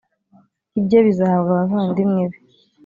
ibye 0.79 0.99
bizahabwa 1.05 1.49
abavandimwe 1.53 2.23
be. 2.31 2.37